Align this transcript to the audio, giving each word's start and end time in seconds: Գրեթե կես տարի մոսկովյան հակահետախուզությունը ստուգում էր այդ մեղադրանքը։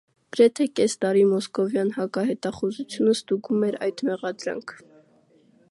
Գրեթե 0.35 0.65
կես 0.79 0.95
տարի 1.03 1.21
մոսկովյան 1.33 1.91
հակահետախուզությունը 1.97 3.15
ստուգում 3.19 3.65
էր 3.69 3.79
այդ 3.89 4.05
մեղադրանքը։ 4.11 4.83